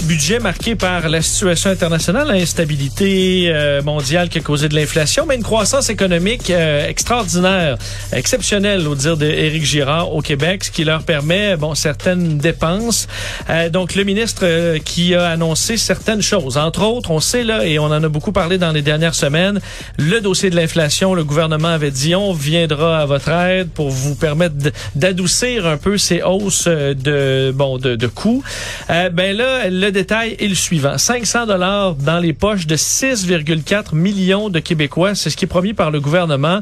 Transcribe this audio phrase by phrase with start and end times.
[0.00, 5.26] un budget marqué par la situation internationale, l'instabilité euh, mondiale qui a causé de l'inflation,
[5.26, 7.76] mais une croissance économique euh, extraordinaire,
[8.12, 13.08] exceptionnelle au dire d'Éric Girard au Québec, ce qui leur permet bon certaines dépenses.
[13.50, 17.66] Euh, donc le ministre euh, qui a annoncé certaines choses, entre autres, on sait là
[17.66, 19.60] et on en a beaucoup parlé dans les dernières semaines,
[19.98, 24.14] le dossier de l'inflation, le gouvernement avait dit on viendra à votre aide pour vous
[24.14, 24.54] permettre
[24.94, 28.42] d'adoucir un peu ces hausses euh, de bon de, de coûts.
[28.90, 30.96] Euh, ben là, le détail est le suivant.
[30.96, 35.74] 500 dollars dans les poches de 6,4 millions de Québécois, c'est ce qui est promis
[35.74, 36.60] par le gouvernement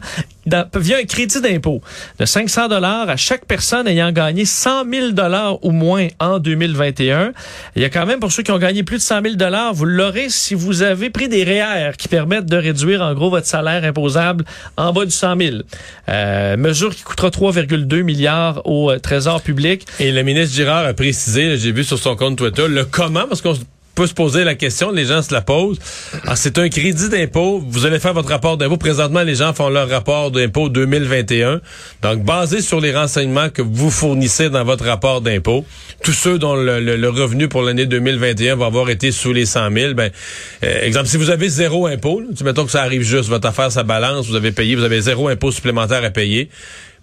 [0.74, 1.80] via un crédit d'impôt
[2.18, 7.32] de 500 dollars à chaque personne ayant gagné 100 000 dollars ou moins en 2021.
[7.76, 9.74] Il y a quand même pour ceux qui ont gagné plus de 100 000 dollars,
[9.74, 13.46] vous l'aurez si vous avez pris des REER qui permettent de réduire en gros votre
[13.46, 14.44] salaire imposable
[14.76, 15.56] en bas du 100 000.
[16.08, 19.86] Euh, mesure qui coûtera 3,2 milliards au euh, Trésor public.
[19.98, 23.42] Et le ministre Girard a précisé, j'ai vu sur son compte Twitter, le comment, parce
[23.42, 23.54] qu'on
[24.00, 25.78] peut se poser la question, les gens se la posent.
[26.22, 27.62] Alors, c'est un crédit d'impôt.
[27.68, 28.78] Vous allez faire votre rapport d'impôt.
[28.78, 31.60] Présentement, les gens font leur rapport d'impôt 2021.
[32.00, 35.66] Donc, basé sur les renseignements que vous fournissez dans votre rapport d'impôt,
[36.02, 39.92] tous ceux dont le, revenu pour l'année 2021 va avoir été sous les 100 000,
[39.92, 40.10] ben,
[40.64, 43.70] euh, exemple, si vous avez zéro impôt, là, mettons que ça arrive juste, votre affaire,
[43.70, 46.48] ça balance, vous avez payé, vous avez zéro impôt supplémentaire à payer,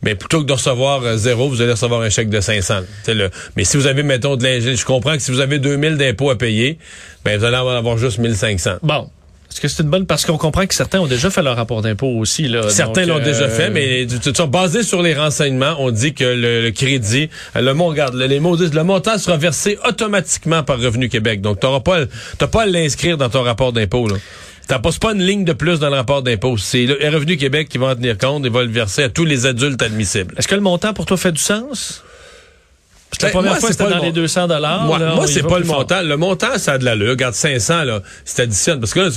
[0.03, 2.81] mais plutôt que de recevoir euh, zéro, vous allez recevoir un chèque de 500.
[3.03, 3.29] C'est le.
[3.55, 6.29] Mais si vous avez, mettons, de l'ingénierie, je comprends que si vous avez 2000 d'impôts
[6.29, 6.77] à payer,
[7.25, 8.75] ben vous allez en avoir juste 1500.
[8.83, 9.09] Bon.
[9.49, 11.81] Est-ce que c'est une bonne parce qu'on comprend que certains ont déjà fait leur rapport
[11.81, 12.69] d'impôt aussi là.
[12.69, 16.13] Certains l'ont déjà euh, fait, mais de toute façon, basé sur les renseignements, on dit
[16.13, 19.37] que le, le crédit, euh, le mont, regarde, le- les mots disent, le montant sera
[19.37, 21.39] versé automatiquement par Revenu Québec.
[21.41, 21.99] Donc, t'auras pas,
[22.37, 24.15] t'as pas à l'inscrire dans ton rapport d'impôt, là.
[24.69, 26.57] C'est pas une ligne de plus dans le rapport d'impôt.
[26.57, 29.23] C'est le Revenu Québec qui va en tenir compte et va le verser à tous
[29.23, 30.33] les adultes admissibles.
[30.37, 32.03] Est-ce que le montant pour toi fait du sens?
[33.21, 34.83] La Ben, première moi, fois, c'était dans le les mon- 200 dollars.
[34.83, 36.01] Moi, moi, c'est pas le montant.
[36.03, 37.11] Le montant, ça a de l'allure.
[37.11, 38.79] Regarde, 500, là, si t'additionnes.
[38.79, 39.09] Parce que là,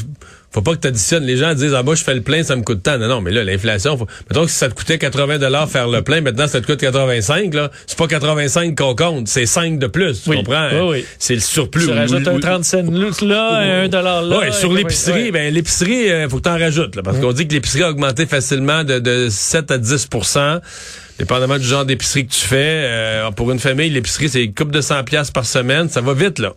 [0.52, 1.24] faut pas que t'additionnes.
[1.24, 2.96] Les gens disent, ah, moi, je fais le plein, ça me coûte tant.
[2.98, 4.06] Non, non, mais là, l'inflation, faut...
[4.30, 6.80] mettons que si ça te coûtait 80 dollars faire le plein, maintenant, ça te coûte
[6.80, 7.70] 85, là.
[7.86, 10.22] C'est pas 85 qu'on compte, c'est 5 de plus.
[10.22, 10.36] Tu Oui.
[10.38, 10.68] comprends?
[10.72, 11.04] Oui, oui.
[11.18, 11.84] C'est le surplus.
[11.84, 12.82] Tu Ou- rajoutes ou- un 30 cents
[13.22, 14.38] là, un dollar là.
[14.38, 15.30] Ouais, sur et- l'épicerie, ouais.
[15.30, 18.24] ben l'épicerie, euh, faut que t'en rajoutes, là, parce qu'on dit que l'épicerie a augmenté
[18.26, 20.08] facilement de, de 7 à 10
[21.20, 22.81] dépendamment du genre d'épicerie que tu fais.
[22.82, 26.14] Euh, pour une famille, l'épicerie, c'est une coupe de 100 pièces par semaine, ça va
[26.14, 26.54] vite, là.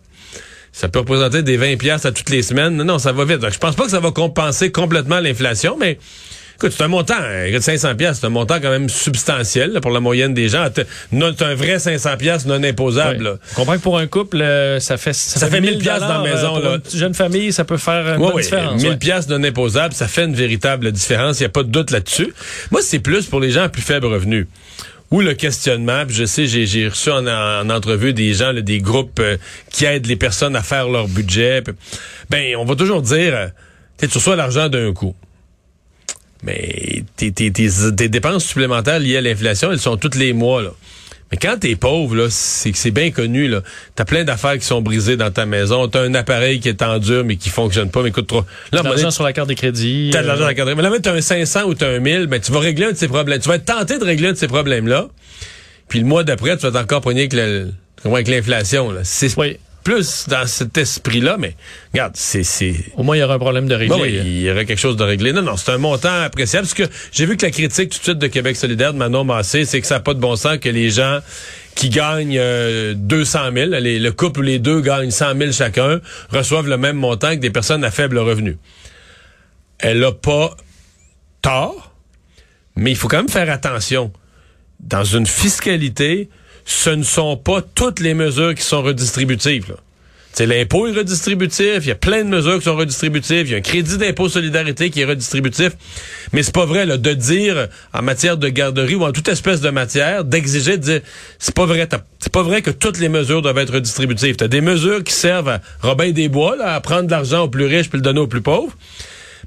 [0.71, 2.77] Ça peut représenter des 20 pièces à toutes les semaines.
[2.77, 3.39] Non, non, ça va vite.
[3.39, 5.99] Donc, je pense pas que ça va compenser complètement l'inflation, mais
[6.55, 7.15] écoute, c'est un montant.
[7.17, 10.49] hein, écoute, 500 pièces, c'est un montant quand même substantiel là, pour la moyenne des
[10.49, 10.67] gens.
[10.75, 13.39] C'est un vrai 500 pièces non imposable.
[13.51, 16.29] Je comprends que pour un couple, euh, ça fait Ça fait 1000 piastres dans la
[16.29, 16.77] dollars, maison, euh, pour là.
[16.93, 18.81] Une jeune famille, ça peut faire une bonne ouais, différence.
[18.81, 18.97] 1000 ouais.
[18.97, 21.39] pièces non imposables, ça fait une véritable différence.
[21.39, 22.33] Il n'y a pas de doute là-dessus.
[22.71, 24.47] Moi, c'est plus pour les gens à plus faible revenu.
[25.11, 28.79] Ou le questionnement, puis je sais, j'ai reçu en, en entrevue des gens, là, des
[28.79, 29.37] groupes euh,
[29.71, 31.61] qui aident les personnes à faire leur budget.
[31.61, 31.75] puis,
[32.31, 33.47] Ben, on va toujours dire, euh,
[33.99, 35.13] tu reçois l'argent d'un coup.
[36.43, 40.61] Mais tes, tes, tes, tes dépenses supplémentaires liées à l'inflation, elles sont tous les mois.
[40.61, 40.71] Là.
[41.31, 43.47] Mais quand t'es pauvre, là, c'est que c'est bien connu.
[43.47, 43.61] Là.
[43.95, 45.87] T'as plein d'affaires qui sont brisées dans ta maison.
[45.87, 48.41] T'as un appareil qui est en dur mais qui fonctionne pas, mais coûte trop.
[48.71, 50.09] Là, un De l'argent donné, sur la carte de crédit.
[50.13, 50.69] T'as de l'argent euh, à la carte.
[50.75, 52.97] Mais là, t'as un 500 ou t'as un 1000, ben, tu vas régler un de
[52.97, 53.39] ces problèmes.
[53.39, 55.07] Tu vas être tenté de régler un de ces problèmes-là.
[55.87, 57.71] Puis le mois d'après, tu vas être encore pogné avec le-
[58.05, 58.91] avec l'inflation.
[58.91, 59.01] là.
[59.03, 59.57] C'est Oui.
[59.83, 61.55] Plus dans cet esprit-là, mais
[61.93, 62.43] regarde, c'est...
[62.43, 63.95] c'est Au moins, il y aura un problème de régler.
[63.95, 65.33] Bon, oui, il y aurait quelque chose de réglé.
[65.33, 66.67] Non, non, c'est un montant appréciable.
[66.67, 69.23] Parce que j'ai vu que la critique tout de suite de Québec solidaire de Manon
[69.23, 71.19] Massé, c'est que ça n'a pas de bon sens que les gens
[71.75, 75.99] qui gagnent euh, 200 000, les- le couple où les deux gagnent 100 000 chacun,
[76.29, 78.57] reçoivent le même montant que des personnes à faible revenu.
[79.79, 80.55] Elle a pas
[81.41, 81.93] tort,
[82.75, 84.11] Mais il faut quand même faire attention.
[84.79, 86.29] Dans une fiscalité,
[86.65, 89.75] ce ne sont pas toutes les mesures qui sont redistributives.
[90.33, 93.53] C'est l'impôt est redistributif, il y a plein de mesures qui sont redistributives, il y
[93.53, 95.73] a un crédit d'impôt solidarité qui est redistributif,
[96.31, 99.61] mais c'est pas vrai là, de dire en matière de garderie ou en toute espèce
[99.61, 101.01] de matière, d'exiger de dire
[101.37, 101.87] c'est pas vrai,
[102.17, 104.35] c'est pas vrai que toutes les mesures doivent être redistributives.
[104.35, 107.65] T'as des mesures qui servent à Robin des Bois, à prendre de l'argent aux plus
[107.65, 108.75] riches puis le donner aux plus pauvres.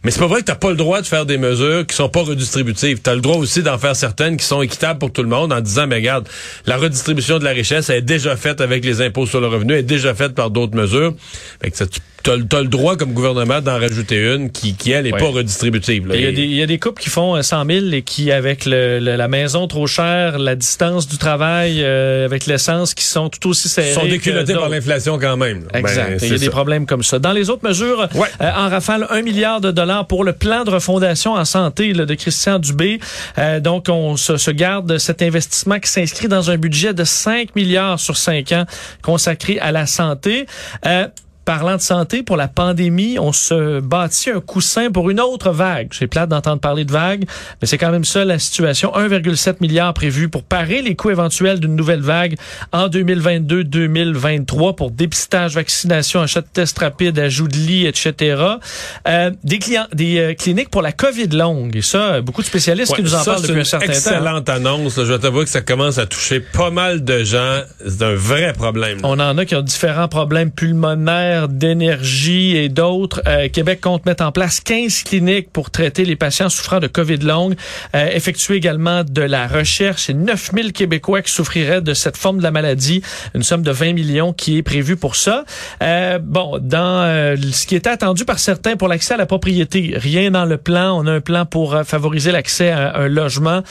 [0.04, 2.08] Mais c'est pas vrai que t'as pas le droit de faire des mesures qui sont
[2.08, 3.00] pas redistributives.
[3.00, 5.60] T'as le droit aussi d'en faire certaines qui sont équitables pour tout le monde en
[5.60, 6.28] disant, mais regarde,
[6.66, 9.82] la redistribution de la richesse est déjà faite avec les impôts sur le revenu, est
[9.82, 11.14] déjà faite par d'autres mesures.
[11.60, 11.70] Fait
[12.30, 16.10] as, le droit comme gouvernement d'en rajouter une qui, qui elle, n'est pas redistributive.
[16.12, 18.98] Il y, y, a des couples qui font 100 euh, 000 et qui, avec le,
[18.98, 23.68] la maison trop chère, la distance du travail, euh, avec l'essence, qui sont tout aussi
[23.68, 23.92] serrés.
[23.92, 25.64] sont déculottés par l'inflation quand même.
[25.74, 26.20] Exact.
[26.20, 27.18] Ben, il y a des problèmes comme ça.
[27.18, 30.70] Dans les autres mesures, euh, en rafale, un milliard de dollars pour le plan de
[30.70, 33.00] refondation en santé là, de Christian Dubé.
[33.60, 38.00] donc, on se, se, garde cet investissement qui s'inscrit dans un budget de 5 milliards
[38.00, 38.64] sur 5 ans
[39.02, 40.46] consacré à la santé
[41.46, 45.88] parlant de santé, pour la pandémie, on se bâtit un coussin pour une autre vague.
[45.92, 47.24] J'ai plate d'entendre parler de vague,
[47.62, 48.92] mais c'est quand même ça la situation.
[48.94, 52.34] 1,7 milliard prévu pour parer les coûts éventuels d'une nouvelle vague
[52.72, 58.42] en 2022-2023 pour dépistage, vaccination, achat de tests rapides, ajout de lits, etc.
[59.06, 61.76] Euh, des clients, des euh, cliniques pour la COVID longue.
[61.76, 63.92] Et ça, beaucoup de spécialistes qui nous en parlent depuis un certain temps.
[63.92, 64.96] Excellente annonce.
[64.96, 67.60] je vais t'avouer que ça commence à toucher pas mal de gens.
[67.86, 68.98] C'est un vrai problème.
[69.04, 73.22] On en a qui ont différents problèmes pulmonaires d'énergie et d'autres.
[73.26, 77.18] Euh, Québec compte mettre en place 15 cliniques pour traiter les patients souffrant de COVID
[77.18, 77.54] longue,
[77.94, 80.10] euh, effectuer également de la recherche.
[80.10, 83.02] Et 9000 Québécois qui souffriraient de cette forme de la maladie.
[83.34, 85.44] Une somme de 20 millions qui est prévue pour ça.
[85.82, 89.94] Euh, bon, dans euh, ce qui était attendu par certains pour l'accès à la propriété,
[89.96, 90.98] rien dans le plan.
[90.98, 93.62] On a un plan pour euh, favoriser l'accès à un logement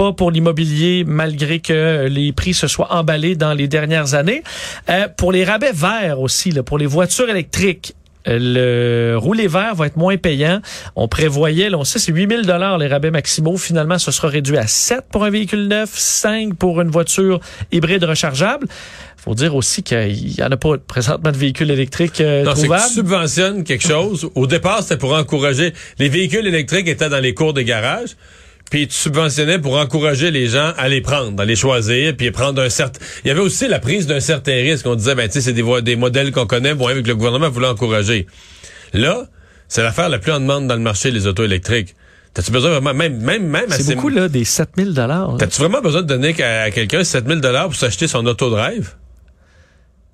[0.00, 4.42] pas pour l'immobilier, malgré que les prix se soient emballés dans les dernières années.
[4.88, 7.94] Euh, pour les rabais verts aussi, là, pour les voitures électriques,
[8.26, 10.62] euh, le rouler vert va être moins payant.
[10.96, 13.58] On prévoyait, là, on sait, c'est 8000 dollars les rabais maximaux.
[13.58, 17.38] Finalement, ce sera réduit à 7 pour un véhicule neuf, 5 pour une voiture
[17.70, 18.68] hybride rechargeable.
[19.18, 22.84] faut dire aussi qu'il y en a pas présentement de véhicules électriques euh, non, trouvables.
[22.88, 24.30] Tu subventionnes quelque chose.
[24.34, 25.74] Au départ, c'était pour encourager.
[25.98, 28.16] Les véhicules électriques étaient dans les cours des garages
[28.70, 32.62] puis tu subventionnais pour encourager les gens à les prendre, à les choisir, puis prendre
[32.62, 33.00] un certain...
[33.24, 34.86] Il y avait aussi la prise d'un certain risque.
[34.86, 37.50] On disait, ben tu sais, c'est des, des modèles qu'on connaît, bon, avec le gouvernement
[37.50, 38.26] voulait encourager.
[38.92, 39.26] Là,
[39.68, 41.96] c'est l'affaire la plus en demande dans le marché, les autos électriques.
[42.32, 45.36] T'as-tu besoin vraiment, même, même, même C'est beaucoup, là, des 7000 dollars.
[45.36, 48.94] T'as-tu vraiment besoin de donner à, quelqu'un 7000 dollars pour s'acheter son auto-drive?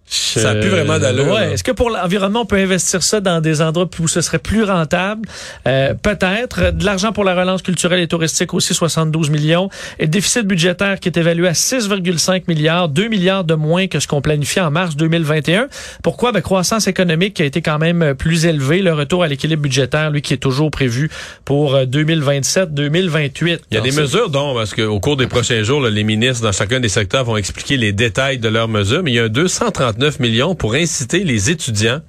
[0.09, 1.33] Ça n'a plus vraiment d'allure.
[1.33, 1.53] Ouais.
[1.53, 4.63] Est-ce que pour l'environnement, on peut investir ça dans des endroits où ce serait plus
[4.63, 5.29] rentable?
[5.67, 6.73] Euh, Peut-être.
[6.73, 9.69] De l'argent pour la relance culturelle et touristique aussi, 72 millions.
[9.99, 14.07] Et déficit budgétaire qui est évalué à 6,5 milliards, 2 milliards de moins que ce
[14.07, 15.67] qu'on planifiait en mars 2021.
[16.03, 16.33] Pourquoi?
[16.33, 18.83] Ben, croissance économique qui a été quand même plus élevée.
[18.83, 21.11] Le retour à l'équilibre budgétaire, lui, qui est toujours prévu
[21.45, 23.53] pour 2027-2028.
[23.53, 26.43] Euh, Il y a des mesures dont, parce qu'au cours des prochains jours, les ministres
[26.43, 29.25] dans chacun des secteurs vont expliquer les détails de leurs mesures, mais il y a
[29.25, 32.01] un 230 9 millions pour inciter les étudiants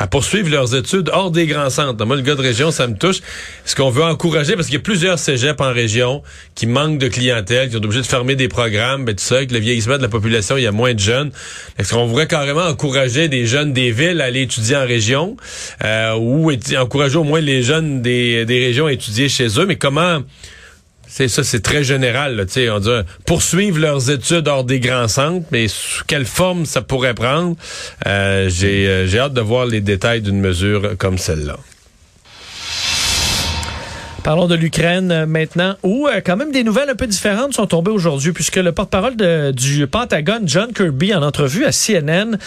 [0.00, 2.04] à poursuivre leurs études hors des grands centres.
[2.06, 3.20] Moi, le gars de région, ça me touche.
[3.66, 6.22] Ce qu'on veut encourager, parce qu'il y a plusieurs cégeps en région
[6.54, 9.52] qui manquent de clientèle, qui sont obligés de fermer des programmes, ben, tout ça, avec
[9.52, 11.30] le vieillissement de la population, il y a moins de jeunes.
[11.78, 15.36] Est-ce qu'on voudrait carrément encourager des jeunes des villes à aller étudier en région,
[15.84, 19.76] euh, ou encourager au moins les jeunes des, des régions à étudier chez eux, mais
[19.76, 20.22] comment
[21.10, 22.36] c'est ça, c'est très général.
[22.36, 22.88] Là, on dit
[23.26, 27.56] poursuivre leurs études hors des grands centres, mais sous quelle forme ça pourrait prendre?
[28.06, 31.58] Euh, J'ai euh, hâte de voir les détails d'une mesure comme celle-là.
[34.22, 37.66] Parlons de l'Ukraine euh, maintenant, où euh, quand même des nouvelles un peu différentes sont
[37.66, 39.16] tombées aujourd'hui, puisque le porte-parole
[39.52, 42.38] du Pentagone, John Kirby, en entrevue à CNN,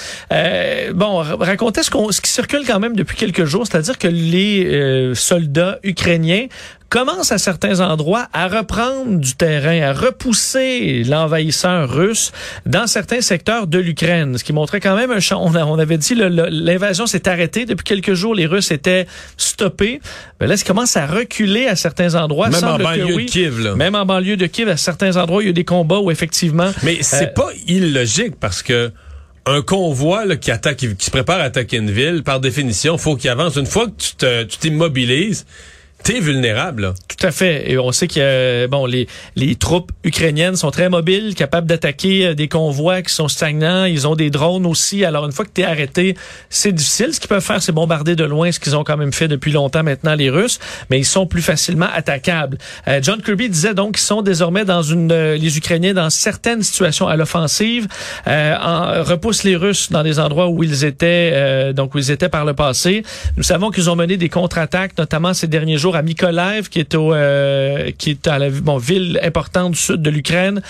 [0.93, 6.45] bon, racontait ce qui circule quand même depuis quelques jours, c'est-à-dire que les soldats ukrainiens
[6.93, 12.31] commence à certains endroits à reprendre du terrain, à repousser l'envahisseur russe
[12.67, 15.43] dans certains secteurs de l'Ukraine, ce qui montrait quand même un champ.
[15.43, 19.07] On, avait dit l'invasion s'est arrêtée depuis quelques jours, les Russes étaient
[19.37, 20.01] stoppés.
[20.39, 22.49] Mais là, ils commencent à reculer à certains endroits.
[22.49, 23.73] Même en banlieue de Kiev, là.
[23.73, 26.71] Même en banlieue de Kiev, à certains endroits, il y a des combats où effectivement.
[26.83, 28.91] Mais c'est euh, pas illogique parce que
[29.47, 33.15] un convoi là, qui attaque, qui, se prépare à attaquer une ville, par définition, faut
[33.15, 33.55] qu'il avance.
[33.55, 35.47] Une fois que tu t'immobilises,
[36.03, 36.83] t'es vulnérable.
[36.83, 36.93] Là.
[37.07, 37.71] Tout à fait.
[37.71, 42.33] Et on sait que bon, les, les troupes ukrainiennes sont très mobiles, capables d'attaquer euh,
[42.35, 43.85] des convois qui sont stagnants.
[43.85, 45.05] Ils ont des drones aussi.
[45.05, 46.15] Alors, une fois que tu es arrêté,
[46.49, 47.13] c'est difficile.
[47.13, 49.51] Ce qu'ils peuvent faire, c'est bombarder de loin, ce qu'ils ont quand même fait depuis
[49.51, 50.59] longtemps maintenant, les Russes.
[50.89, 52.57] Mais ils sont plus facilement attaquables.
[52.87, 55.11] Euh, John Kirby disait donc qu'ils sont désormais dans une...
[55.11, 57.87] Euh, les Ukrainiens dans certaines situations à l'offensive.
[58.27, 62.45] Euh, repoussent les Russes dans des endroits où ils étaient, donc où ils étaient par
[62.45, 63.03] le passé.
[63.37, 66.95] Nous savons qu'ils ont mené des contre-attaques, notamment ces derniers jours à Mykolaiv, qui est
[66.95, 70.61] au, euh, qui est à la bon, ville importante du sud de l'Ukraine,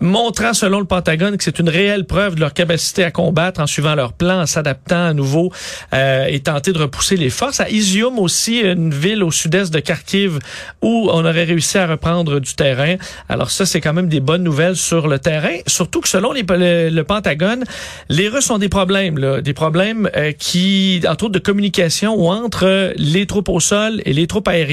[0.00, 3.66] montrant selon le Pentagone que c'est une réelle preuve de leur capacité à combattre en
[3.66, 5.52] suivant leur plan, en s'adaptant à nouveau
[5.94, 7.60] euh, et tenter de repousser les forces.
[7.60, 10.38] À Izium aussi, une ville au sud-est de Kharkiv
[10.82, 12.96] où on aurait réussi à reprendre du terrain.
[13.28, 16.44] Alors ça, c'est quand même des bonnes nouvelles sur le terrain, surtout que selon les,
[16.90, 17.64] le, Pentagone,
[18.08, 22.28] les Russes ont des problèmes, là, des problèmes euh, qui, entre autres de communication ou
[22.28, 24.65] entre les troupes au sol et les troupes aériennes.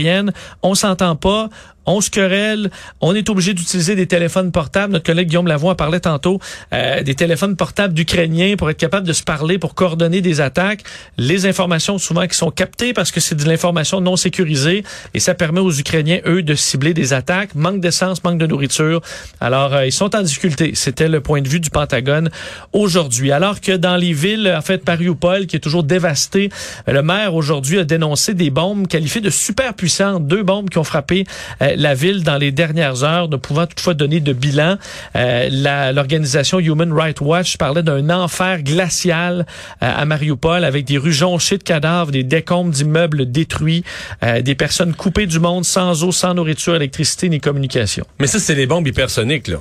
[0.62, 1.50] On s'entend pas
[1.86, 2.72] on se querelle,
[3.02, 4.94] on est obligé d'utiliser des téléphones portables.
[4.94, 6.40] Notre collègue Guillaume Lavoie parlait tantôt
[6.74, 10.84] euh, des téléphones portables d'Ukrainiens pour être capable de se parler, pour coordonner des attaques.
[11.18, 15.34] Les informations souvent qui sont captées parce que c'est de l'information non sécurisée et ça
[15.34, 17.56] permet aux Ukrainiens, eux, de cibler des attaques.
[17.56, 19.02] Manque d'essence, manque de nourriture.
[19.40, 20.72] Alors, euh, ils sont en difficulté.
[20.76, 22.30] C'était le point de vue du Pentagone
[22.72, 23.32] aujourd'hui.
[23.32, 26.50] Alors que dans les villes, en fait, Mariupol, qui est toujours dévasté,
[26.88, 30.28] le maire aujourd'hui a dénoncé des bombes qualifiées de super puissantes.
[30.28, 31.26] Deux bombes qui ont frappé
[31.62, 34.78] euh, la ville dans les dernières heures, ne pouvant toutefois donner de bilan.
[35.16, 39.46] Euh, L'organisation Human Rights Watch parlait d'un enfer glacial
[39.82, 43.84] euh, à Mariupol avec des rues jonchées de cadavres, des décombres d'immeubles détruits,
[44.24, 48.06] euh, des personnes coupées du monde sans eau, sans nourriture, électricité ni communication.
[48.20, 49.58] Mais ça, c'est les bombes hypersoniques, là.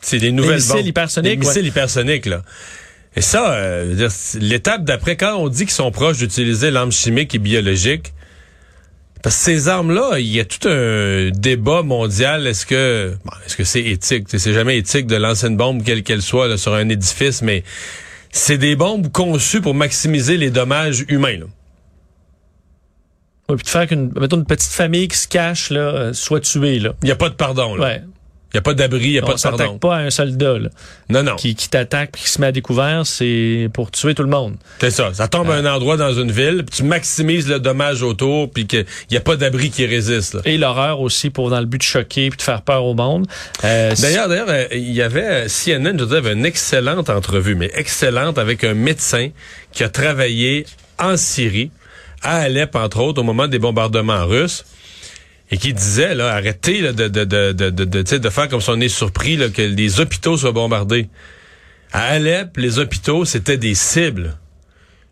[0.00, 1.40] C'est des nouvelles missiles hypersoniques.
[1.40, 2.42] Des missiles hypersoniques, là.
[3.16, 4.08] Et ça, euh,
[4.40, 8.12] l'étape d'après, quand on dit qu'ils sont proches d'utiliser l'arme chimique et biologique,
[9.22, 12.46] parce que ces armes-là, il y a tout un débat mondial.
[12.46, 14.26] Est-ce que est-ce que c'est éthique?
[14.28, 17.64] C'est jamais éthique de lancer une bombe, quelle qu'elle soit, sur un édifice, mais
[18.30, 21.38] c'est des bombes conçues pour maximiser les dommages humains.
[21.38, 21.46] Là.
[23.48, 26.40] Oui, puis de faire qu'une mettons une petite famille qui se cache là, euh, soit
[26.40, 26.78] tuée.
[26.78, 26.92] Là.
[27.02, 27.74] Il n'y a pas de pardon.
[27.76, 27.86] Là.
[27.86, 28.02] Ouais.
[28.52, 29.56] Il n'y a pas d'abri, il n'y a pas de pardon.
[29.56, 30.58] On s'attaque pas à un soldat.
[30.58, 30.68] Là,
[31.10, 31.36] non, non.
[31.36, 34.56] Qui, qui t'attaque puis qui se met à découvert, c'est pour tuer tout le monde.
[34.80, 35.12] C'est ça.
[35.12, 38.66] Ça tombe à un endroit dans une ville, puis tu maximises le dommage autour, puis
[38.66, 40.32] qu'il n'y a pas d'abri qui résiste.
[40.32, 40.40] Là.
[40.46, 43.26] Et l'horreur aussi, pour dans le but de choquer puis de faire peur au monde.
[43.64, 47.54] Euh, d'ailleurs, d'ailleurs, euh, il y avait euh, CNN, je veux avait une excellente entrevue,
[47.54, 49.28] mais excellente, avec un médecin
[49.72, 50.64] qui a travaillé
[50.98, 51.70] en Syrie,
[52.22, 54.64] à Alep, entre autres, au moment des bombardements russes
[55.50, 58.80] et qui disait là, arrêtez là, de, de, de, de, de, faire comme si on
[58.80, 61.08] est surpris là, que les hôpitaux soient bombardés.
[61.92, 64.36] À Alep, les hôpitaux, c'était des cibles.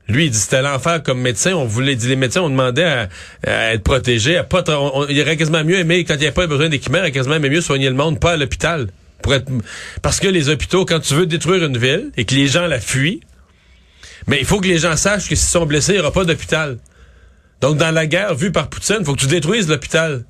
[0.08, 1.54] Lui, il dit c'était l'enfer comme médecin.
[1.54, 3.08] On voulait dire les médecins, on demandait
[3.44, 4.62] à, être protégés, à pas.
[5.08, 7.40] il aurait quasiment mieux aimé quand il n'y avait pas besoin d'équipement, il aurait quasiment
[7.40, 8.88] mieux soigner le monde, pas à l'hôpital.
[10.02, 12.78] Parce que les hôpitaux, quand tu veux détruire une ville et que les gens la
[12.78, 13.20] fuient,
[14.28, 16.24] mais il faut que les gens sachent que s'ils sont blessés, il n'y aura pas
[16.24, 16.78] d'hôpital.
[17.60, 20.24] Donc, dans la guerre vue par Poutine, faut que tu détruises l'hôpital.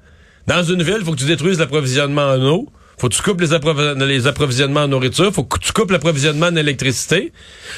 [0.47, 2.69] Dans une ville, faut que tu détruises l'approvisionnement en eau.
[2.99, 5.33] Faut que tu coupes les, approvisionnements en nourriture.
[5.33, 7.33] Faut que tu coupes l'approvisionnement en électricité.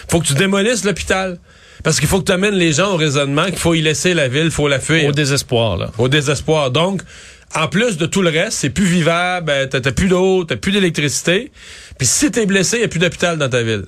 [0.08, 1.38] Faut que tu démolisses l'hôpital.
[1.82, 4.28] Parce qu'il faut que tu amènes les gens au raisonnement qu'il faut y laisser la
[4.28, 5.08] ville, faut la fuir.
[5.08, 5.90] Au désespoir, là.
[5.98, 6.70] Au désespoir.
[6.70, 7.02] Donc,
[7.54, 10.72] en plus de tout le reste, c'est plus vivable, ben, t'as plus d'eau, t'as plus
[10.72, 11.50] d'électricité.
[11.96, 13.84] Puis si t'es blessé, il n'y a plus d'hôpital dans ta ville.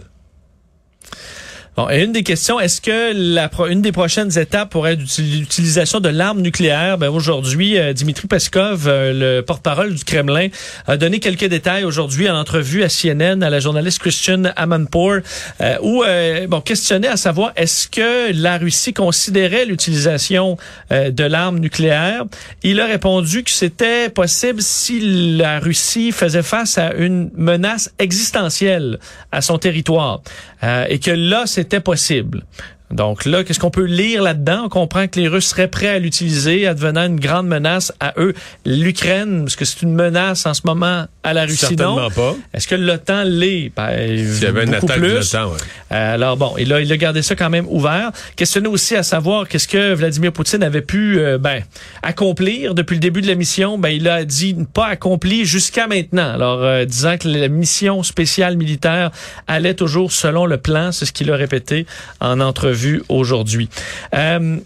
[1.77, 6.01] Bon, et une des questions, est-ce que la une des prochaines étapes pourrait être l'utilisation
[6.01, 6.99] de l'arme nucléaire?
[6.99, 10.49] Ben aujourd'hui, euh, Dimitri Peskov, euh, le porte-parole du Kremlin,
[10.89, 15.19] a donné quelques détails aujourd'hui en entrevue à CNN à la journaliste Christian Amanpour,
[15.61, 16.03] euh, où
[16.49, 20.57] bon questionnait à savoir est-ce que la Russie considérait l'utilisation
[20.91, 22.25] de l'arme nucléaire?
[22.65, 28.99] Il a répondu que c'était possible si la Russie faisait face à une menace existentielle
[29.31, 30.21] à son territoire
[30.63, 32.45] et que là c'était possible.
[32.91, 34.63] Donc là, qu'est-ce qu'on peut lire là-dedans?
[34.65, 38.35] On comprend que les Russes seraient prêts à l'utiliser, advenant une grande menace à eux.
[38.67, 42.35] L'Ukraine, parce que c'est une menace en ce moment à la Russie, Certainement pas.
[42.53, 43.71] Est-ce que l'OTAN l'est?
[43.77, 45.09] Ben, S'il y avait une attaque plus.
[45.09, 45.59] de l'OTAN, ouais.
[45.93, 48.11] Euh, alors bon, il a, il a gardé ça quand même ouvert.
[48.35, 51.63] Questionné aussi à savoir qu'est-ce que Vladimir Poutine avait pu euh, ben,
[52.03, 53.79] accomplir depuis le début de la mission?
[53.79, 56.33] Ben, il a dit pas accompli jusqu'à maintenant.
[56.33, 59.11] Alors, euh, disant que la mission spéciale militaire
[59.47, 61.87] allait toujours selon le plan, c'est ce qu'il a répété
[62.21, 63.69] en entrevue aujourd'hui.
[64.15, 64.59] Euh,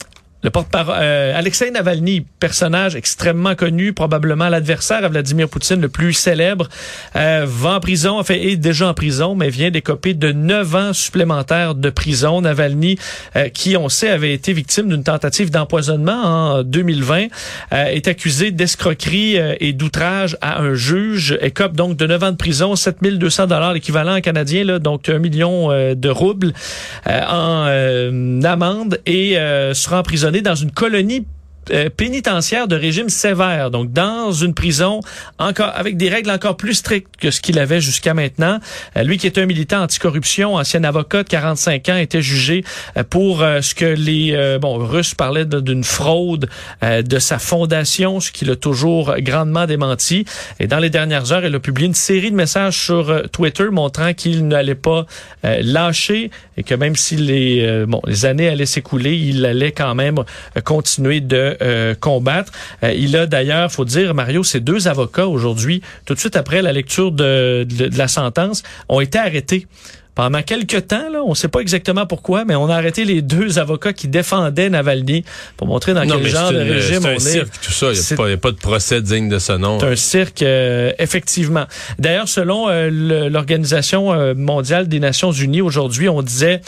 [0.44, 6.12] le porte-parole, euh, Alexei Navalny, personnage extrêmement connu, probablement l'adversaire à Vladimir Poutine le plus
[6.12, 6.68] célèbre,
[7.16, 10.74] euh, va en prison, en fait, est déjà en prison, mais vient d'écoper de neuf
[10.74, 12.42] ans supplémentaires de prison.
[12.42, 12.98] Navalny,
[13.36, 17.28] euh, qui, on sait, avait été victime d'une tentative d'empoisonnement en 2020,
[17.72, 22.36] euh, est accusé d'escroquerie et d'outrage à un juge, écope donc de neuf ans de
[22.36, 26.52] prison, 7200 dollars, l'équivalent canadien, là, donc un million de roubles
[27.06, 29.36] en amende et
[29.72, 31.26] sera emprisonné dans une colonie
[31.70, 35.00] euh, pénitentiaire de régime sévère, donc dans une prison
[35.38, 38.58] encore avec des règles encore plus strictes que ce qu'il avait jusqu'à maintenant.
[38.96, 42.64] Euh, lui qui est un militant anticorruption, ancien avocat de 45 ans, était jugé
[42.96, 46.48] euh, pour ce que les bon Russes parlaient d'une fraude
[46.82, 50.24] de sa fondation, ce qu'il a toujours grandement démenti.
[50.60, 54.14] Et dans les dernières heures, il a publié une série de messages sur Twitter montrant
[54.14, 55.06] qu'il n'allait pas
[55.42, 60.16] lâcher et que même si les bon les années allaient s'écouler, il allait quand même
[60.64, 62.52] continuer de euh, combattre.
[62.82, 66.62] Euh, il a d'ailleurs, faut dire, Mario, ces deux avocats aujourd'hui, tout de suite après
[66.62, 69.66] la lecture de la sentence, ont été arrêtés
[70.14, 73.20] pendant quelques temps, là, on ne sait pas exactement pourquoi, mais on a arrêté les
[73.20, 75.24] deux avocats qui défendaient Navalny
[75.56, 77.18] pour montrer dans quel genre de régime on est.
[77.18, 77.86] C'est un cirque, tout ça.
[77.92, 79.80] Il n'y a, pas de procès digne de ce nom.
[79.80, 81.64] C'est un cirque, euh, effectivement.
[81.98, 86.60] D'ailleurs, selon euh, l'Organisation euh, mondiale des Nations unies, aujourd'hui, on disait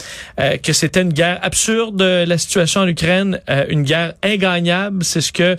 [0.63, 3.39] que c'était une guerre absurde, la situation en Ukraine,
[3.69, 5.03] une guerre ingagnable.
[5.03, 5.55] C'est ce que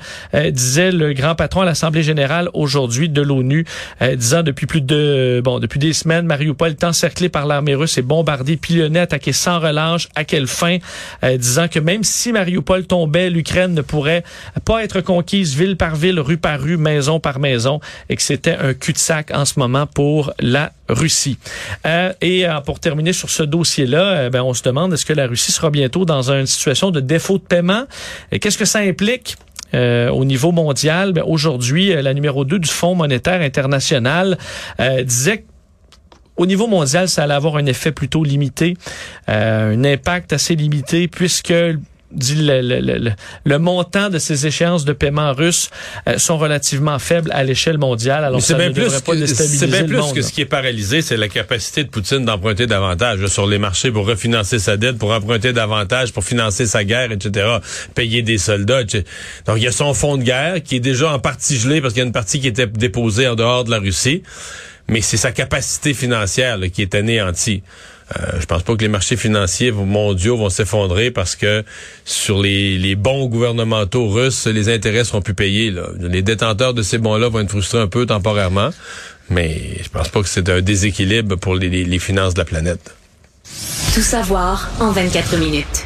[0.51, 3.65] disait le grand patron à l'Assemblée générale aujourd'hui de l'ONU,
[4.01, 8.03] disant depuis plus de, bon, depuis des semaines, Mariupol est encerclé par l'armée russe est
[8.03, 10.09] bombardé, pilonné, attaqué sans relâche.
[10.15, 10.79] À quelle fin?
[11.25, 14.25] Euh, disant que même si Mariupol tombait, l'Ukraine ne pourrait
[14.65, 18.57] pas être conquise ville par ville, rue par rue, maison par maison, et que c'était
[18.57, 21.39] un cul-de-sac en ce moment pour la Russie.
[21.87, 25.27] Euh, et euh, pour terminer sur ce dossier-là, ben, on se demande est-ce que la
[25.27, 27.85] Russie sera bientôt dans une situation de défaut de paiement?
[28.33, 29.37] Et qu'est-ce que ça implique?
[29.75, 34.39] au niveau mondial, ben, aujourd'hui, la numéro 2 du Fonds monétaire international
[35.05, 35.45] disait que
[36.39, 38.77] au niveau mondial, ça allait avoir un effet plutôt limité,
[39.29, 41.53] euh, un impact assez limité, puisque
[42.11, 43.13] dit le, le,
[43.45, 45.69] le, montant de ces échéances de paiement russes
[46.09, 48.25] euh, sont relativement faibles à l'échelle mondiale.
[48.25, 51.29] Alors c'est bien, plus que, c'est bien plus que ce qui est paralysé, c'est la
[51.29, 56.13] capacité de Poutine d'emprunter davantage sur les marchés pour refinancer sa dette, pour emprunter davantage,
[56.13, 57.47] pour financer sa guerre, etc.,
[57.95, 58.81] payer des soldats.
[58.81, 59.05] Etc.
[59.47, 61.93] Donc il y a son fonds de guerre qui est déjà en partie gelé parce
[61.93, 64.23] qu'il y a une partie qui était déposée en dehors de la Russie
[64.89, 67.63] mais c'est sa capacité financière qui est anéantie.
[68.17, 71.63] Euh, je pense pas que les marchés financiers mondiaux vont s'effondrer parce que
[72.07, 75.71] sur les, les, bons gouvernementaux russes, les intérêts seront plus payés.
[75.71, 75.89] Là.
[76.01, 78.71] Les détenteurs de ces bons-là vont être frustrés un peu temporairement,
[79.29, 82.95] mais je pense pas que c'est un déséquilibre pour les, les finances de la planète.
[83.95, 85.85] Tout savoir en 24 minutes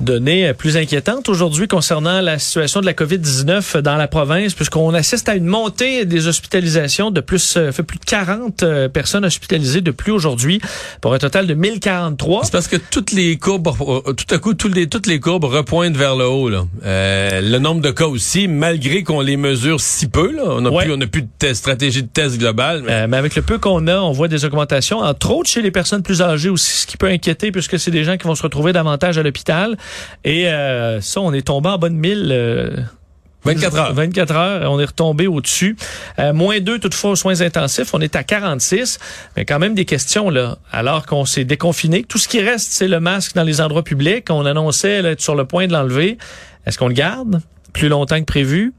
[0.00, 5.28] données plus inquiétantes aujourd'hui concernant la situation de la COVID-19 dans la province, puisqu'on assiste
[5.28, 9.80] à une montée des hospitalisations de plus, euh, fait plus de 40 euh, personnes hospitalisées
[9.80, 10.60] de plus aujourd'hui,
[11.00, 12.44] pour un total de 1043.
[12.44, 15.44] C'est parce que toutes les courbes, euh, tout à coup, toutes les, toutes les courbes
[15.44, 16.48] repointent vers le haut.
[16.48, 16.64] Là.
[16.84, 20.92] le nombre de cas aussi, malgré qu'on les mesure si peu, là, on n'a plus,
[20.92, 22.82] on a plus de stratégie de test globale.
[22.86, 23.06] Mais...
[23.06, 26.02] mais avec le peu qu'on a, on voit des augmentations, entre autres chez les personnes
[26.02, 28.72] plus âgées aussi, ce qui peut inquiéter, puisque c'est des gens qui vont se retrouver
[28.72, 29.76] davantage à l'hôpital.
[30.24, 32.86] Et euh, ça, on est tombé en bas de 1000.
[33.46, 33.94] 24 heures.
[33.94, 35.76] 24 heures, on est retombé au-dessus.
[36.18, 38.98] Euh, moins 2 toutefois aux soins intensifs, on est à 46,
[39.36, 40.58] mais quand même des questions là.
[40.72, 44.26] Alors qu'on s'est déconfiné, tout ce qui reste, c'est le masque dans les endroits publics.
[44.30, 46.18] On annonçait être sur le point de l'enlever.
[46.66, 47.40] Est-ce qu'on le garde?
[47.72, 48.74] Plus longtemps que prévu?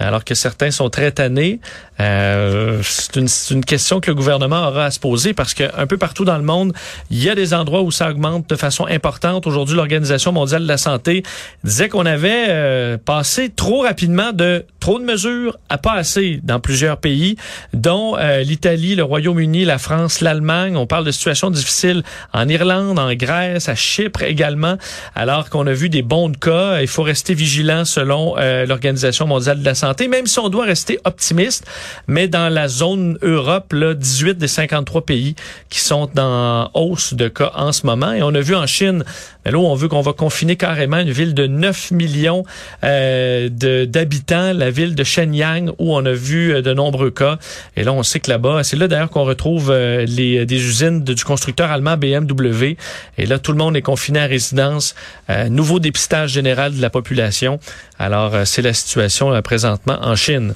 [0.00, 1.60] Alors que certains sont très tannés.
[2.00, 5.98] Euh, c'est une, une, question que le gouvernement aura à se poser parce qu'un peu
[5.98, 6.72] partout dans le monde,
[7.10, 9.46] il y a des endroits où ça augmente de façon importante.
[9.46, 11.22] Aujourd'hui, l'Organisation mondiale de la santé
[11.62, 16.58] disait qu'on avait euh, passé trop rapidement de trop de mesures à pas assez dans
[16.58, 17.36] plusieurs pays,
[17.74, 20.76] dont euh, l'Italie, le Royaume-Uni, la France, l'Allemagne.
[20.76, 24.76] On parle de situations difficiles en Irlande, en Grèce, à Chypre également,
[25.14, 26.80] alors qu'on a vu des bons cas.
[26.80, 30.64] Il faut rester vigilant selon euh, l'Organisation mondiale de la santé, même si on doit
[30.64, 31.66] rester optimiste.
[32.06, 35.34] Mais dans la zone Europe, là, 18 des 53 pays
[35.68, 38.12] qui sont en hausse de cas en ce moment.
[38.12, 39.04] Et on a vu en Chine,
[39.44, 42.44] là où on veut qu'on va confiner carrément une ville de 9 millions
[42.84, 47.38] euh, d'habitants, la ville de Shenyang, où on a vu euh, de nombreux cas.
[47.76, 51.02] Et là, on sait que là-bas, c'est là d'ailleurs qu'on retrouve euh, les, des usines
[51.02, 52.76] du constructeur allemand BMW.
[53.18, 54.94] Et là, tout le monde est confiné à résidence.
[55.30, 57.58] Euh, nouveau dépistage général de la population.
[57.98, 60.54] Alors, c'est la situation présentement en Chine.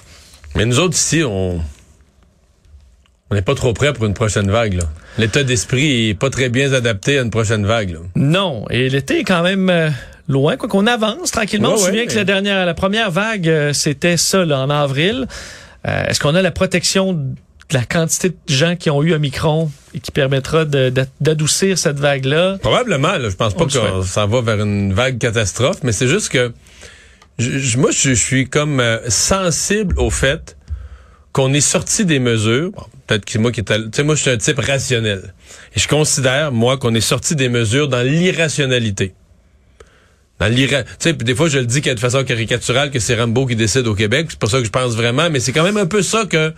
[0.55, 1.61] Mais nous autres ici, on
[3.35, 4.79] on n'est pas trop prêt pour une prochaine vague.
[5.18, 7.99] L'état d'esprit est pas très bien adapté à une prochaine vague.
[8.14, 9.92] Non, et l'été est quand même
[10.29, 11.70] loin, quoi qu'on avance tranquillement.
[11.70, 14.44] Ouais, On se ouais, souvient que mais- la dernière, la première vague, euh, c'était ça,
[14.44, 15.27] là, en avril.
[15.88, 17.35] Euh, Est-ce qu'on a la protection de
[17.73, 22.59] la quantité de gens qui ont eu Omicron et qui permettra d'adoucir cette vague-là?
[22.62, 26.29] Probablement, là, je pense pas qu'on s'en va vers une vague catastrophe, mais c'est juste
[26.29, 26.53] que
[27.40, 30.57] je- je- moi, je, je suis comme euh, sensible au fait
[31.35, 32.70] qu'on est sorti des mesures.
[32.70, 33.62] Bon, Peut-être que c'est moi qui.
[33.62, 35.35] Tu sais, moi, je suis un type rationnel.
[35.77, 39.12] Et je considère, moi, qu'on est sorti des mesures dans l'irrationalité.
[40.40, 40.85] Dans l'ira...
[40.85, 43.87] Tu sais, des fois, je le dis de façon caricaturale que c'est Rambo qui décide
[43.87, 44.29] au Québec.
[44.31, 46.55] C'est pas ça que je pense vraiment, mais c'est quand même un peu ça que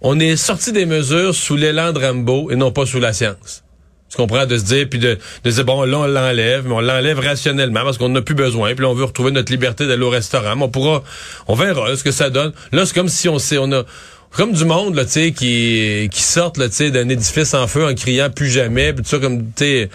[0.00, 3.64] on est sorti des mesures sous l'élan de Rambo et non pas sous la science.
[4.12, 4.44] Tu comprends?
[4.44, 7.18] De se dire, puis de, de se dire, bon, là, on l'enlève, mais on l'enlève
[7.18, 10.54] rationnellement parce qu'on n'a plus besoin, puis on veut retrouver notre liberté d'aller au restaurant.
[10.54, 11.02] Mais on pourra,
[11.48, 12.52] on verra ce que ça donne.
[12.72, 13.84] Là, c'est comme si on sait, on a,
[14.32, 17.66] comme du monde, là, tu sais, qui, qui sortent, là, tu sais, d'un édifice en
[17.66, 19.88] feu en criant plus jamais, puis tout ça, comme, tu sais,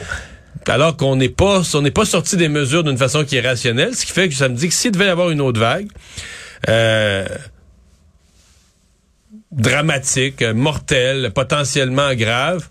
[0.65, 3.95] alors qu'on n'est pas, on n'est pas sorti des mesures d'une façon qui est rationnelle,
[3.95, 5.88] ce qui fait que ça me dit que s'il devait y avoir une autre vague,
[6.69, 7.27] euh,
[9.51, 12.67] dramatique, mortelle, potentiellement grave,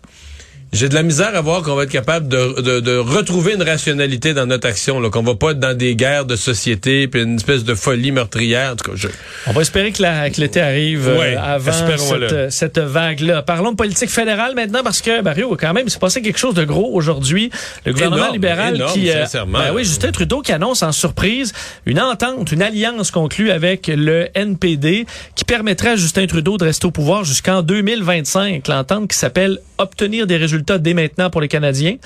[0.73, 3.63] j'ai de la misère à voir qu'on va être capable de, de, de retrouver une
[3.63, 7.37] rationalité dans notre action, qu'on va pas être dans des guerres de société, puis une
[7.37, 8.73] espèce de folie meurtrière.
[8.73, 9.09] En tout cas, je,
[9.47, 13.43] On va espérer que l'été arrive euh, avant cette, euh, cette vague-là.
[13.43, 16.55] Parlons de politique fédérale maintenant parce que, Mario, quand même, il s'est passé quelque chose
[16.55, 17.51] de gros aujourd'hui.
[17.85, 19.09] Le gouvernement Énorme, libéral énorme, qui...
[19.09, 19.59] sincèrement.
[19.59, 21.53] ben oui, Justin Trudeau qui annonce en surprise
[21.87, 26.87] une entente, une alliance conclue avec le NPD qui permettrait à Justin Trudeau de rester
[26.87, 28.67] au pouvoir jusqu'en 2025.
[28.69, 31.97] L'entente qui s'appelle Obtenir des résultats dès maintenant pour les Canadiens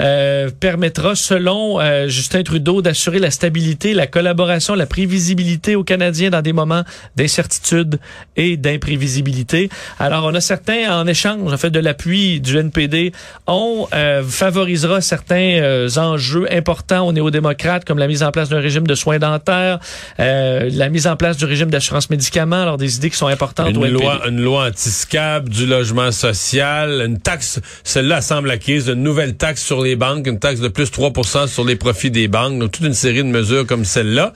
[0.00, 6.30] euh, permettra, selon euh, Justin Trudeau, d'assurer la stabilité, la collaboration, la prévisibilité aux Canadiens
[6.30, 6.82] dans des moments
[7.16, 7.98] d'incertitude
[8.36, 9.68] et d'imprévisibilité.
[9.98, 13.12] Alors, on a certains, en échange, en fait, de l'appui du NPD,
[13.46, 18.60] on euh, favorisera certains euh, enjeux importants aux néo-démocrates, comme la mise en place d'un
[18.60, 19.78] régime de soins dentaires,
[20.18, 23.66] euh, la mise en place du régime d'assurance médicaments, alors des idées qui sont importantes
[23.66, 24.02] au une NPD.
[24.02, 27.60] loi, une loi anti-scab, du logement social, une taxe,
[28.00, 31.12] celle-là semble acquise, une nouvelle taxe sur les banques, une taxe de plus 3
[31.46, 34.32] sur les profits des banques, donc toute une série de mesures comme celle-là.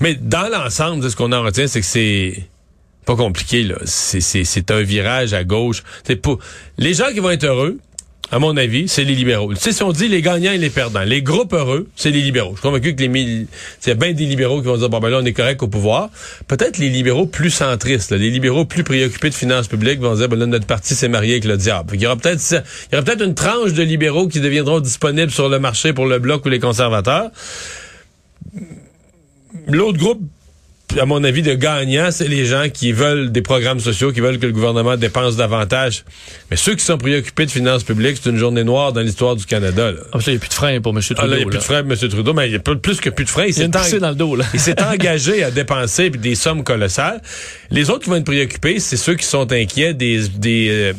[0.00, 2.44] Mais dans l'ensemble, ce qu'on en retient, c'est que c'est
[3.06, 3.76] pas compliqué, là.
[3.86, 5.82] C'est, un virage à gauche.
[6.06, 6.40] C'est pour,
[6.76, 7.78] les gens qui vont être heureux,
[8.32, 9.52] à mon avis, c'est les libéraux.
[9.54, 12.20] Tu sais, si on dit les gagnants et les perdants, les groupes heureux, c'est les
[12.20, 12.52] libéraux.
[12.52, 13.46] Je suis convaincu que les mille,
[13.84, 16.10] a bien des libéraux qui vont dire, bon, ben là, on est correct au pouvoir.
[16.46, 20.28] Peut-être les libéraux plus centristes, là, les libéraux plus préoccupés de finances publiques vont dire,
[20.28, 21.96] ben là, notre parti s'est marié avec le diable.
[21.96, 25.48] Y aura peut-être, il y aura peut-être une tranche de libéraux qui deviendront disponibles sur
[25.48, 27.30] le marché pour le bloc ou les conservateurs.
[29.66, 30.20] L'autre groupe,
[30.98, 34.38] à mon avis, de gagnants, c'est les gens qui veulent des programmes sociaux, qui veulent
[34.38, 36.04] que le gouvernement dépense davantage.
[36.50, 39.44] Mais ceux qui sont préoccupés de finances publiques, c'est une journée noire dans l'histoire du
[39.44, 39.92] Canada.
[39.92, 39.98] Là.
[40.12, 41.00] Ah, il n'y a plus de frein pour M.
[41.02, 41.20] Trudeau.
[41.22, 41.94] Ah, là, il n'y a plus de frais, M.
[41.96, 43.46] Trudeau, mais il y a plus que plus de frais.
[43.48, 44.44] Il s'est poussée en- dans le dos, là.
[44.52, 47.20] il s'est engagé à dépenser des sommes colossales.
[47.70, 50.92] Les autres qui vont être préoccupés, c'est ceux qui sont inquiets des, des euh,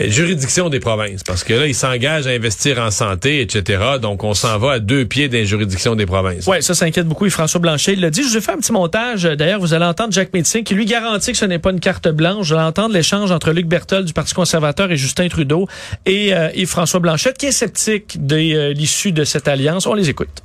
[0.00, 1.22] euh, juridictions des provinces.
[1.22, 3.82] Parce que là, ils s'engagent à investir en santé, etc.
[4.00, 6.46] Donc, on s'en va à deux pieds des juridictions des provinces.
[6.46, 7.26] Oui, ça s'inquiète beaucoup.
[7.26, 8.22] Et François Blanchet il l'a dit.
[8.22, 9.24] Je vous ai un petit montage.
[9.24, 12.08] D'ailleurs, vous allez entendre Jacques Médecin qui lui garantit que ce n'est pas une carte
[12.08, 12.48] blanche.
[12.48, 15.68] Vous allez entendre l'échange entre Luc Berthold du Parti conservateur et Justin Trudeau
[16.06, 19.86] et, euh, et François Blanchette qui est sceptique de euh, l'issue de cette alliance.
[19.86, 20.42] On les écoute.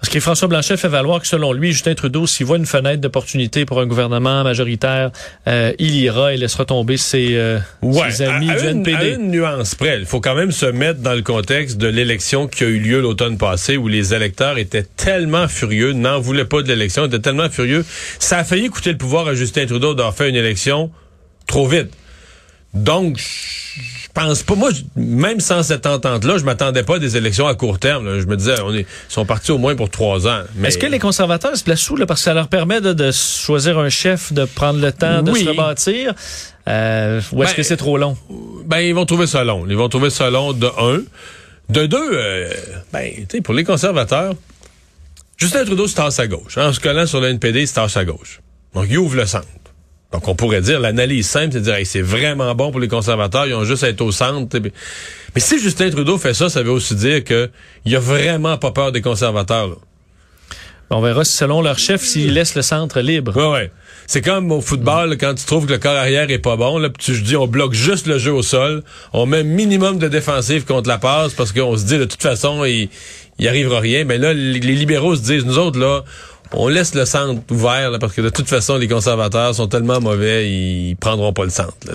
[0.00, 3.02] Parce que François Blanchet fait valoir que selon lui, Justin Trudeau, s'il voit une fenêtre
[3.02, 5.10] d'opportunité pour un gouvernement majoritaire,
[5.46, 8.70] euh, il ira et laissera tomber ses, euh, Ouais, ses amis à, à du une,
[8.78, 8.96] NPD.
[8.96, 9.98] à une nuance près.
[10.00, 13.00] Il faut quand même se mettre dans le contexte de l'élection qui a eu lieu
[13.02, 17.50] l'automne passé où les électeurs étaient tellement furieux, n'en voulaient pas de l'élection, étaient tellement
[17.50, 17.84] furieux.
[18.18, 20.90] Ça a failli coûter le pouvoir à Justin Trudeau d'avoir fait une élection
[21.46, 21.90] trop vite.
[22.72, 24.54] Donc, je pense pas.
[24.54, 28.06] Moi, même sans cette entente-là, je m'attendais pas à des élections à court terme.
[28.06, 28.20] là.
[28.20, 30.42] Je me disais, on est, ils sont partis au moins pour trois ans.
[30.54, 32.92] Mais Est-ce que les conservateurs se placent sous, là, parce que ça leur permet de,
[32.92, 36.14] de choisir un chef, de prendre le temps de se rebâtir?
[36.68, 38.16] Euh, ou est-ce Ben, que c'est trop long?
[38.66, 39.66] Ben, ils vont trouver ça long.
[39.68, 41.00] Ils vont trouver ça long de un.
[41.70, 42.52] De deux, euh,
[42.92, 44.34] ben, tu sais, pour les conservateurs,
[45.36, 46.58] Justin Trudeau se tasse à gauche.
[46.58, 48.40] Hein, en se collant sur le NPD, il se tasse à gauche.
[48.74, 49.46] Donc, il ouvre le centre.
[50.12, 52.88] Donc, on pourrait dire, l'analyse simple, c'est de dire, hey, c'est vraiment bon pour les
[52.88, 54.58] conservateurs, ils ont juste à être au centre.
[54.58, 57.48] Mais si Justin Trudeau fait ça, ça veut aussi dire que
[57.84, 59.68] il a vraiment pas peur des conservateurs.
[59.68, 59.74] Là.
[60.92, 63.36] On verra selon leur chef s'ils laissent le centre libre.
[63.36, 63.70] Ouais, ouais.
[64.08, 66.88] C'est comme au football, quand tu trouves que le corps arrière est pas bon, là,
[66.98, 70.64] tu dis on bloque juste le jeu au sol, on met un minimum de défensive
[70.64, 72.88] contre la passe parce qu'on se dit de toute façon il,
[73.38, 74.04] il arrivera rien.
[74.04, 76.02] Mais là, les, libéraux se disent nous autres là,
[76.52, 80.50] on laisse le centre ouvert parce que de toute façon les conservateurs sont tellement mauvais,
[80.50, 81.74] ils prendront pas le centre.
[81.86, 81.94] Là,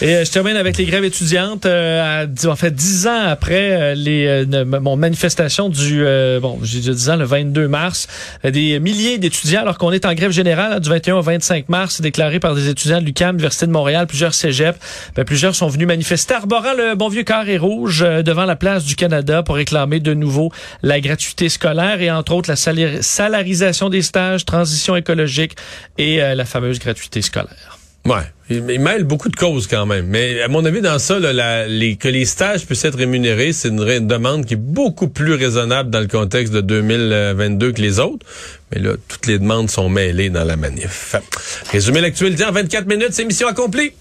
[0.00, 1.66] et euh, je termine avec les grèves étudiantes.
[1.66, 4.46] Euh, à, en fait, dix ans après euh, les
[4.80, 6.04] mon manifestation du
[6.40, 8.06] bon, j'ai dit ans le 22 mars,
[8.44, 12.00] des milliers d'étudiants, alors qu'on est en grève générale hein, du 21 au 25 mars,
[12.00, 14.78] déclaré par des étudiants de l'UQAM, Université de Montréal, plusieurs cégeps.
[15.16, 18.94] Ben, plusieurs sont venus manifester arborant le bon vieux carré rouge devant la place du
[18.94, 24.44] Canada pour réclamer de nouveau la gratuité scolaire et entre autres la salarisation des stages,
[24.44, 25.56] transition écologique
[25.96, 27.77] et la fameuse gratuité scolaire.
[28.06, 28.22] Ouais.
[28.50, 30.06] Il, mêle beaucoup de causes quand même.
[30.06, 31.18] Mais à mon avis, dans ça,
[31.68, 35.90] les, que les stages puissent être rémunérés, c'est une, demande qui est beaucoup plus raisonnable
[35.90, 38.24] dans le contexte de 2022 que les autres.
[38.72, 41.16] Mais là, toutes les demandes sont mêlées dans la manif.
[41.70, 43.92] Résumer l'actualité en 24 minutes, c'est mission accomplie.